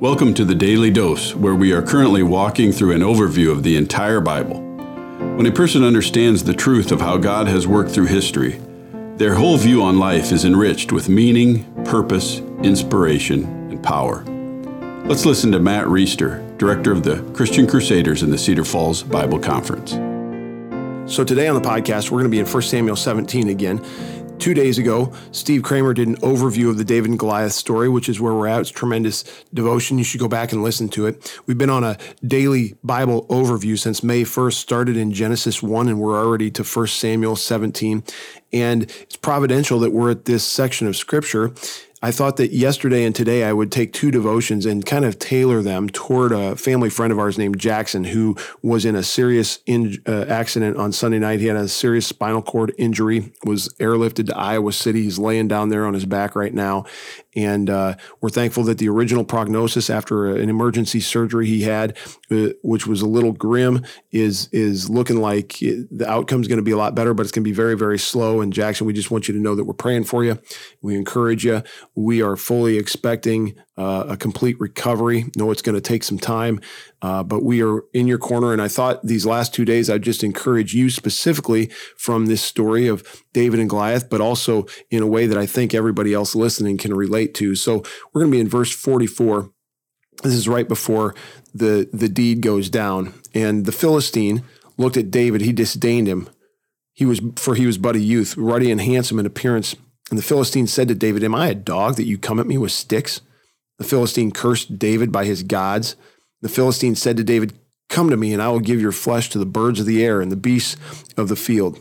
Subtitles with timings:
[0.00, 3.76] Welcome to the Daily Dose, where we are currently walking through an overview of the
[3.76, 4.58] entire Bible.
[5.36, 8.62] When a person understands the truth of how God has worked through history,
[9.16, 14.24] their whole view on life is enriched with meaning, purpose, inspiration, and power.
[15.04, 19.38] Let's listen to Matt Reisetter, director of the Christian Crusaders in the Cedar Falls Bible
[19.38, 19.90] Conference.
[21.12, 23.84] So today on the podcast, we're going to be in 1 Samuel 17 again.
[24.40, 28.08] Two days ago, Steve Kramer did an overview of the David and Goliath story, which
[28.08, 28.62] is where we're at.
[28.62, 29.22] It's tremendous
[29.52, 29.98] devotion.
[29.98, 31.38] You should go back and listen to it.
[31.44, 36.00] We've been on a daily Bible overview since May 1st, started in Genesis 1, and
[36.00, 38.02] we're already to 1 Samuel 17.
[38.50, 41.52] And it's providential that we're at this section of scripture
[42.02, 45.60] I thought that yesterday and today I would take two devotions and kind of tailor
[45.60, 50.02] them toward a family friend of ours named Jackson, who was in a serious in,
[50.06, 51.40] uh, accident on Sunday night.
[51.40, 55.02] He had a serious spinal cord injury, was airlifted to Iowa City.
[55.02, 56.86] He's laying down there on his back right now.
[57.36, 61.96] And uh, we're thankful that the original prognosis after an emergency surgery he had,
[62.30, 66.58] uh, which was a little grim, is is looking like it, the outcome is going
[66.58, 68.40] to be a lot better, but it's going to be very, very slow.
[68.40, 70.38] And Jackson, we just want you to know that we're praying for you.
[70.82, 71.62] We encourage you.
[71.94, 75.26] We are fully expecting uh, a complete recovery.
[75.36, 76.60] Know it's going to take some time,
[77.00, 78.52] uh, but we are in your corner.
[78.52, 82.88] And I thought these last two days, I'd just encourage you specifically from this story
[82.88, 86.76] of David and Goliath, but also in a way that I think everybody else listening
[86.76, 87.54] can relate to.
[87.54, 87.82] So
[88.12, 89.50] we're going to be in verse 44.
[90.22, 91.14] This is right before
[91.54, 93.14] the, the deed goes down.
[93.34, 94.42] And the Philistine
[94.76, 95.40] looked at David.
[95.40, 96.28] He disdained him.
[96.92, 99.74] He was, for he was but a youth, ruddy and handsome in appearance
[100.10, 102.58] and the Philistine said to David, Am I a dog that you come at me
[102.58, 103.20] with sticks?
[103.78, 105.96] The Philistine cursed David by his gods.
[106.42, 107.52] The Philistine said to David,
[107.88, 110.20] Come to me, and I will give your flesh to the birds of the air
[110.20, 110.76] and the beasts
[111.16, 111.80] of the field.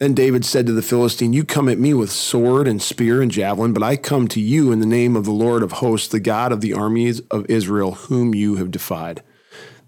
[0.00, 3.30] Then David said to the Philistine, You come at me with sword and spear and
[3.30, 6.18] javelin, but I come to you in the name of the Lord of hosts, the
[6.18, 9.22] God of the armies of Israel, whom you have defied.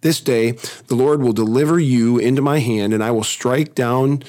[0.03, 0.53] This day
[0.89, 4.23] the Lord will deliver you into my hand, and I will strike down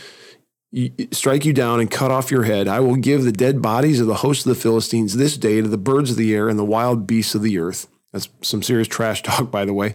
[1.11, 2.67] strike you down and cut off your head.
[2.67, 5.67] I will give the dead bodies of the hosts of the Philistines this day to
[5.67, 7.87] the birds of the air and the wild beasts of the earth.
[8.11, 9.93] That's some serious trash talk, by the way.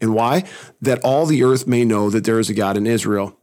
[0.00, 0.42] And why?
[0.80, 3.38] That all the earth may know that there is a God in Israel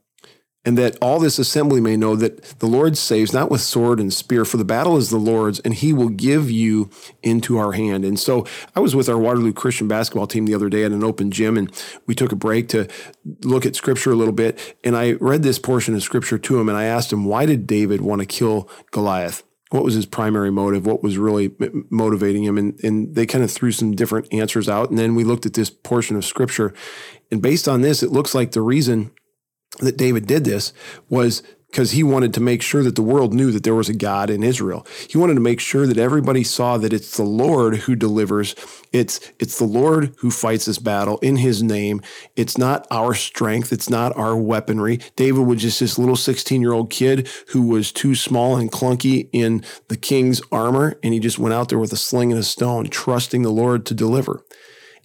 [0.66, 4.14] and that all this assembly may know that the Lord saves not with sword and
[4.14, 6.90] spear, for the battle is the Lord's, and he will give you
[7.24, 8.04] into our hand.
[8.04, 11.04] And so I was with our Waterloo Christian basketball team the other day at an
[11.04, 11.72] open gym, and
[12.08, 12.88] we took a break to
[13.44, 14.78] look at scripture a little bit.
[14.84, 17.66] And I read this portion of scripture to him, and I asked him, why did
[17.66, 19.44] David want to kill Goliath?
[19.72, 20.86] What was his primary motive?
[20.86, 21.52] What was really
[21.90, 22.58] motivating him?
[22.58, 24.90] And, and they kind of threw some different answers out.
[24.90, 26.74] And then we looked at this portion of scripture.
[27.32, 29.12] And based on this, it looks like the reason
[29.80, 30.74] that David did this
[31.10, 33.94] was because he wanted to make sure that the world knew that there was a
[33.94, 34.86] God in Israel.
[35.08, 38.56] He wanted to make sure that everybody saw that it's the Lord who delivers.
[38.92, 42.02] It's it's the Lord who fights this battle in his name.
[42.36, 45.00] It's not our strength, it's not our weaponry.
[45.16, 49.98] David was just this little 16-year-old kid who was too small and clunky in the
[49.98, 53.44] king's armor and he just went out there with a sling and a stone trusting
[53.44, 54.44] the Lord to deliver.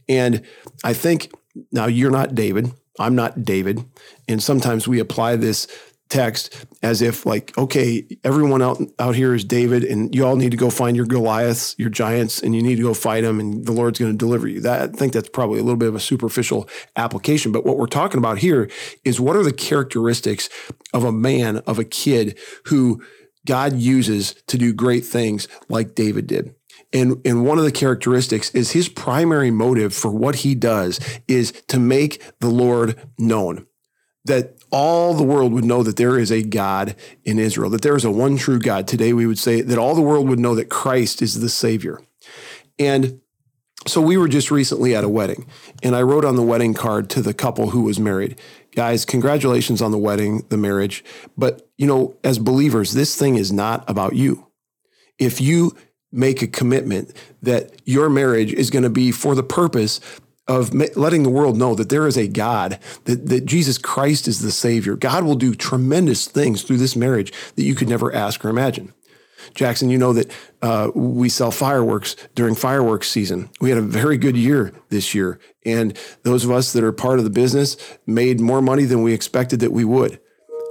[0.08, 0.42] And
[0.82, 1.30] I think
[1.70, 3.84] now you're not David I'm not David.
[4.28, 5.66] And sometimes we apply this
[6.10, 10.50] text as if like, okay, everyone out out here is David, and you all need
[10.50, 13.65] to go find your Goliaths, your giants, and you need to go fight them, and
[13.66, 14.60] the Lord's going to deliver you.
[14.60, 17.53] That I think that's probably a little bit of a superficial application.
[17.53, 18.71] But what we're talking about here
[19.04, 20.49] is what are the characteristics
[20.93, 23.03] of a man, of a kid who
[23.47, 26.54] God uses to do great things like David did.
[26.93, 31.53] And, and one of the characteristics is his primary motive for what he does is
[31.69, 33.67] to make the Lord known.
[34.27, 37.97] That all the world would know that there is a God in Israel, that there
[37.97, 38.89] is a one true God.
[38.89, 42.00] Today we would say that all the world would know that Christ is the Savior.
[42.78, 43.21] And
[43.87, 45.47] so we were just recently at a wedding,
[45.83, 48.41] and I wrote on the wedding card to the couple who was married,
[48.75, 51.05] guys, congratulations on the wedding, the marriage.
[51.37, 54.47] But, you know, as believers, this thing is not about you.
[55.19, 55.77] If you
[56.15, 57.13] make a commitment
[57.43, 60.01] that your marriage is going to be for the purpose
[60.47, 64.41] of letting the world know that there is a God, that, that Jesus Christ is
[64.41, 64.95] the Savior.
[64.95, 68.93] God will do tremendous things through this marriage that you could never ask or imagine.
[69.55, 70.31] Jackson, you know that
[70.63, 73.51] uh, we sell fireworks during fireworks season.
[73.61, 75.39] We had a very good year this year.
[75.65, 77.77] And those of us that are part of the business
[78.07, 80.21] made more money than we expected that we would.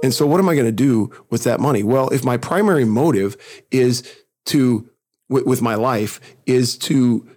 [0.02, 1.82] And so, what am I going to do with that money?
[1.82, 3.36] Well, if my primary motive
[3.70, 4.02] is
[4.46, 4.90] to
[5.42, 7.28] with, my life is to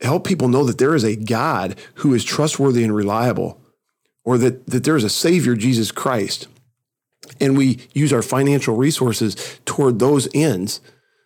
[0.00, 3.60] help people know that there is a God who is trustworthy and reliable,
[4.24, 6.48] or that, that there is a Savior, Jesus Christ,
[7.40, 10.80] and we use our financial resources toward those ends,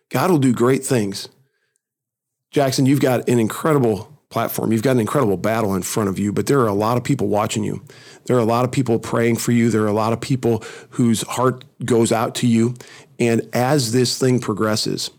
[0.09, 1.29] God will do great things.
[2.51, 4.71] Jackson, you've got an incredible platform.
[4.71, 7.03] You've got an incredible battle in front of you, but there are a lot of
[7.03, 7.83] people watching you.
[8.25, 9.69] There are a lot of people praying for you.
[9.69, 12.75] There are a lot of people whose heart goes out to you.
[13.17, 15.09] And as this thing progresses,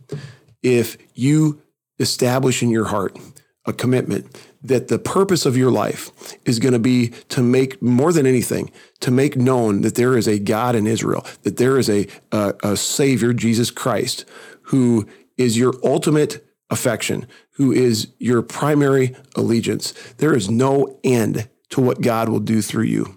[0.62, 1.62] if you
[1.98, 3.18] establish in your heart
[3.66, 6.10] a commitment that the purpose of your life
[6.44, 8.70] is going to be to make more than anything
[9.00, 12.54] to make known that there is a God in Israel, that there is a, a,
[12.62, 14.24] a Savior, Jesus Christ,
[14.64, 19.92] who is your ultimate affection, who is your primary allegiance.
[20.18, 23.16] There is no end to what God will do through you.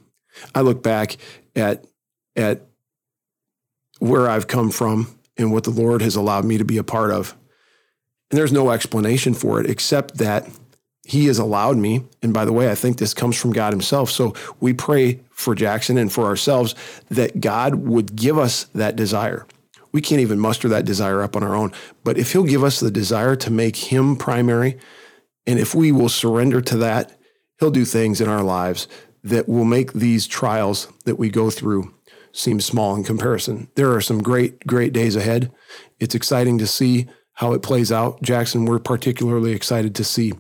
[0.56, 1.18] I look back
[1.56, 1.86] at
[2.36, 2.62] at
[4.00, 5.08] where I've come from
[5.38, 7.36] and what the Lord has allowed me to be a part of.
[8.30, 10.48] And there's no explanation for it except that
[11.06, 12.06] he has allowed me.
[12.22, 14.10] And by the way, I think this comes from God himself.
[14.10, 16.76] So we pray for Jackson and for ourselves
[17.10, 19.46] that God would give us that desire.
[19.92, 21.74] We can't even muster that desire up on our own.
[22.04, 24.80] But if he'll give us the desire to make him primary,
[25.46, 27.12] and if we will surrender to that,
[27.60, 28.88] he'll do things in our lives
[29.24, 31.94] that will make these trials that we go through
[32.34, 33.70] seem small in comparison.
[33.76, 35.52] There are some great, great days ahead.
[36.00, 38.22] It's exciting to see how it plays out.
[38.22, 40.34] Jackson, we're particularly excited to see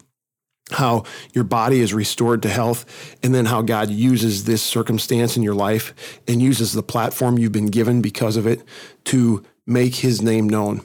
[0.72, 1.04] how
[1.34, 5.54] your body is restored to health, and then how God uses this circumstance in your
[5.54, 8.64] life and uses the platform you've been given because of it
[9.06, 10.82] to make his name known.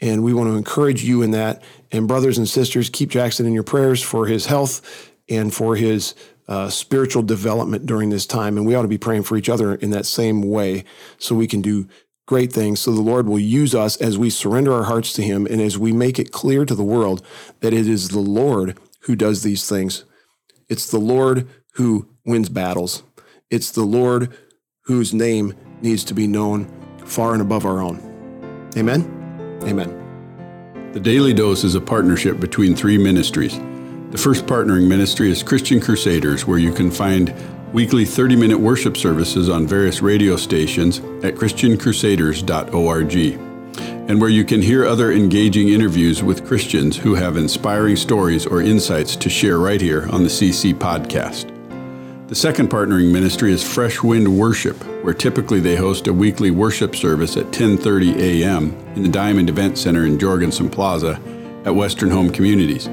[0.00, 1.62] And we want to encourage you in that.
[1.92, 6.14] And brothers and sisters, keep Jackson in your prayers for his health and for his
[6.48, 8.56] uh, spiritual development during this time.
[8.56, 10.84] And we ought to be praying for each other in that same way
[11.18, 11.86] so we can do
[12.26, 12.80] great things.
[12.80, 15.78] So the Lord will use us as we surrender our hearts to him and as
[15.78, 17.24] we make it clear to the world
[17.60, 20.04] that it is the Lord who does these things.
[20.68, 23.02] It's the Lord who wins battles.
[23.50, 24.36] It's the Lord
[24.82, 26.66] whose name needs to be known
[27.04, 28.70] far and above our own.
[28.76, 29.58] Amen.
[29.62, 29.94] Amen.
[30.92, 33.58] The Daily Dose is a partnership between three ministries.
[34.10, 37.34] The first partnering ministry is Christian Crusaders, where you can find
[37.74, 43.14] weekly 30 minute worship services on various radio stations at ChristianCrusaders.org
[44.08, 48.62] and where you can hear other engaging interviews with Christians who have inspiring stories or
[48.62, 51.54] insights to share right here on the CC podcast.
[52.28, 56.96] The second partnering ministry is Fresh Wind Worship, where typically they host a weekly worship
[56.96, 58.74] service at 10:30 a.m.
[58.96, 61.20] in the Diamond Event Center in Jorgensen Plaza
[61.66, 62.88] at Western Home Communities.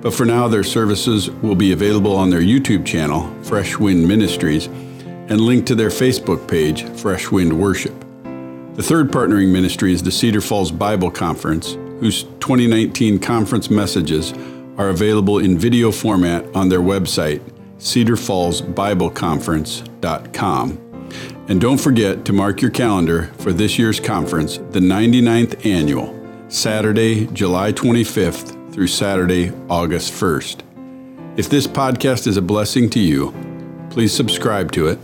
[0.00, 4.66] But for now, their services will be available on their YouTube channel, Fresh Wind Ministries,
[4.66, 7.94] and linked to their Facebook page, Fresh Wind Worship.
[8.74, 14.32] The third partnering ministry is the Cedar Falls Bible Conference, whose 2019 conference messages
[14.76, 17.40] are available in video format on their website,
[17.78, 20.78] cedarfallsbibleconference.com.
[21.48, 26.14] And don't forget to mark your calendar for this year's conference, the 99th annual,
[26.48, 30.62] Saturday, July 25th through Saturday, August 1st.
[31.36, 33.34] If this podcast is a blessing to you,
[33.90, 35.00] please subscribe to it,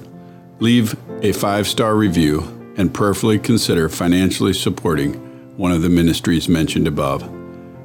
[0.60, 2.42] leave a five star review,
[2.76, 5.14] and prayerfully consider financially supporting
[5.56, 7.28] one of the ministries mentioned above.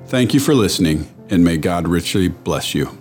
[0.06, 2.96] Thank you for listening, and may God richly bless you.